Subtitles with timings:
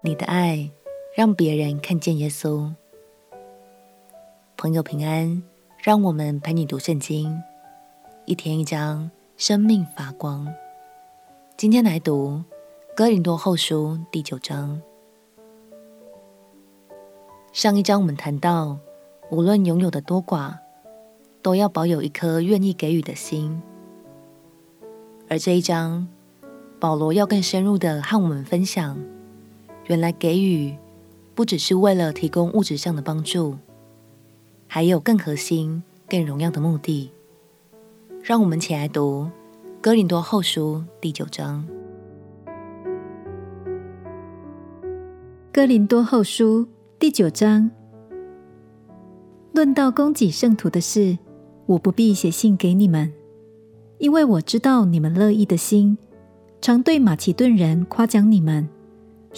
[0.00, 0.70] 你的爱
[1.16, 2.72] 让别人看见耶稣。
[4.56, 5.42] 朋友平安，
[5.82, 7.42] 让我们陪你读圣经，
[8.24, 10.46] 一天一章，生命发光。
[11.56, 12.40] 今天来读
[12.94, 14.80] 哥林多后书第九章。
[17.52, 18.78] 上一章我们谈到，
[19.32, 20.56] 无论拥有的多寡，
[21.42, 23.60] 都要保有一颗愿意给予的心。
[25.28, 26.06] 而这一章，
[26.78, 28.96] 保罗要更深入的和我们分享，
[29.88, 30.74] 原来给予
[31.34, 33.56] 不只是为了提供物质上的帮助。
[34.66, 37.10] 还有更核心、更荣耀的目的。
[38.22, 39.24] 让我们起来读
[39.80, 41.66] 《哥林多后书》第九章。
[45.50, 46.66] 《哥林多后书》
[46.98, 47.70] 第九章，
[49.52, 51.16] 论到供给圣徒的事，
[51.64, 53.10] 我不必写信给你们，
[53.96, 55.96] 因为我知道你们乐意的心，
[56.60, 58.68] 常对马其顿人夸奖你们，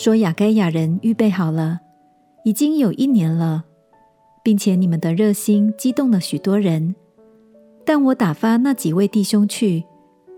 [0.01, 1.81] 说亚该亚人预备好了，
[2.43, 3.65] 已经有一年了。
[4.43, 6.95] 并且你们的热心激动了许多人，
[7.85, 9.85] 但我打发那几位弟兄去，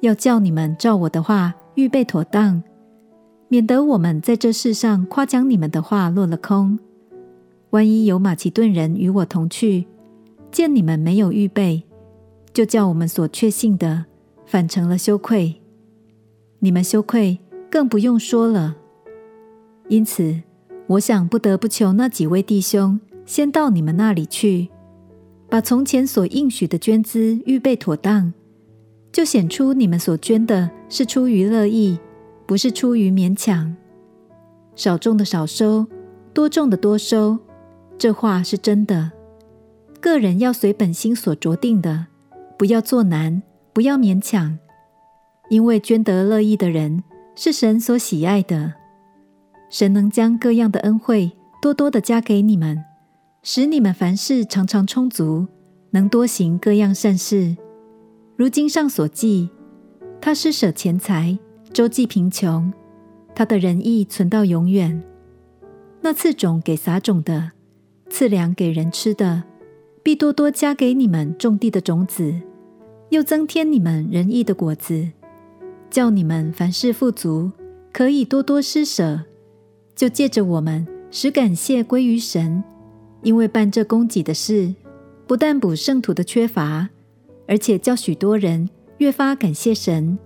[0.01, 2.61] 要叫你们照我的话预备妥当，
[3.47, 6.77] 免得我们在这世上夸奖你们的话落了空。
[7.71, 9.87] 万一有马其顿人与我同去，
[10.51, 11.85] 见你们没有预备，
[12.53, 14.07] 就叫我们所确信的
[14.45, 15.55] 反成了羞愧。
[16.59, 17.39] 你们羞愧
[17.71, 18.79] 更不用说了。
[19.93, 20.41] 因此，
[20.87, 22.99] 我想不得不求那几位弟兄。
[23.27, 24.71] 先到你们那里去，
[25.51, 28.33] 把从前所应许的捐资预备妥当，
[29.13, 31.99] 就显出你们所捐的是出于乐意，
[32.47, 33.77] 不是出于勉强。
[34.75, 35.87] 少种的少收，
[36.33, 37.39] 多种的多收，
[37.99, 39.13] 这话是真的。
[40.01, 42.07] 个人要随本心所酌定的，
[42.57, 43.43] 不要做难，
[43.75, 44.59] 不要勉强，
[45.51, 47.05] 因为捐得乐意的人
[47.37, 48.73] 是神所喜爱的。
[49.73, 52.85] 神能将各样的恩惠多多的加给你们。
[53.43, 55.47] 使你们凡事常常充足，
[55.93, 57.57] 能多行各样善事。
[58.37, 59.49] 如经上所记，
[60.21, 61.39] 他施舍钱财，
[61.73, 62.71] 周济贫穷，
[63.35, 65.03] 他的仁义存到永远。
[66.03, 67.53] 那赐种给撒种的，
[68.11, 69.43] 赐粮给人吃的，
[70.03, 72.35] 必多多加给你们种地的种子，
[73.09, 75.09] 又增添你们仁义的果子，
[75.89, 77.51] 叫你们凡事富足，
[77.91, 79.23] 可以多多施舍，
[80.03, 82.65] 就借着我们使感谢归于神。
[83.23, 84.75] 因为办这供给的事，
[85.29, 86.89] 不但补圣徒的缺乏，
[87.47, 88.69] 而且叫许多人
[88.99, 90.19] 越发感谢神。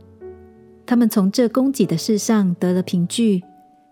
[0.87, 3.43] 他们从这供给的事上得了凭据，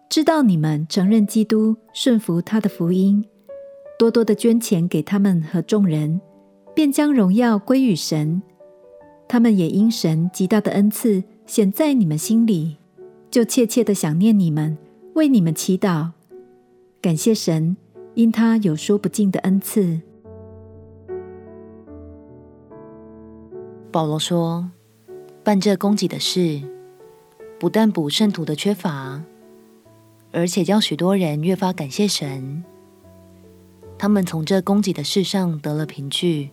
[0.08, 3.22] 知道你们承认基督，顺服他的福音，
[3.98, 6.18] 多多的捐钱给他们和众人，
[6.74, 8.40] 便将荣耀归于神。
[9.28, 12.78] 他们也因神极大的恩赐显在你们心里，
[13.30, 14.78] 就切切的想念你们，
[15.14, 16.10] 为你们祈祷，
[17.00, 17.76] 感谢神。
[18.14, 20.00] 因他有说不尽的恩赐。
[23.90, 24.70] 保罗说
[25.42, 26.62] ：“办这供给的事，
[27.58, 29.24] 不但补圣徒的缺乏，
[30.30, 32.62] 而且叫许多人越发感谢神。
[33.98, 36.50] 他们从这供给的事上得了凭据，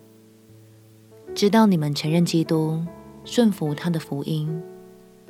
[1.35, 2.83] 知道你们承认基督，
[3.23, 4.63] 顺服他的福音，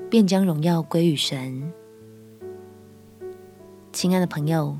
[0.09, 1.73] 便将荣耀归于神。”
[3.91, 4.77] 亲爱的朋友。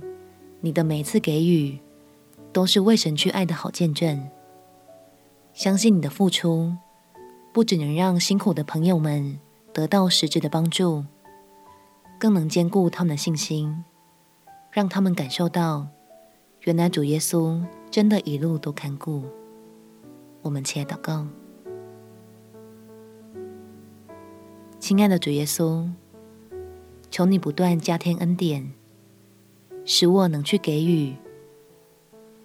[0.64, 1.80] 你的每次给予，
[2.54, 4.30] 都是为神去爱的好见证。
[5.54, 6.76] 相信你的付出，
[7.52, 9.40] 不只能让辛苦的朋友们
[9.74, 11.04] 得到实质的帮助，
[12.20, 13.84] 更能兼顾他们的信心，
[14.72, 15.88] 让他们感受到，
[16.60, 19.24] 原来主耶稣真的一路都看顾。
[20.44, 21.26] 我们起来祷告，
[24.80, 25.90] 亲爱的主耶稣，
[27.10, 28.72] 求你不断加添恩典。
[29.86, 31.16] 使我能去给予，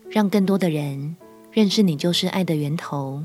[0.09, 1.17] 让更多的人
[1.53, 3.23] 认识你就是爱的源头，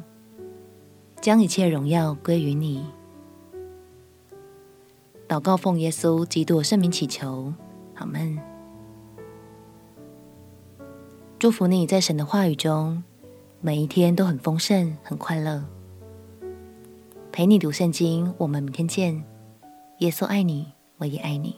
[1.22, 2.86] 将一切荣耀归于你。
[5.28, 7.54] 祷告奉耶稣基督圣名祈求，
[7.96, 8.38] 阿门。
[11.40, 13.02] 祝福你在神的话语中，
[13.62, 15.64] 每一天都很丰盛、很快乐。
[17.32, 19.24] 陪你读圣经，我们明天见。
[20.00, 21.56] 耶稣爱你，我也爱你。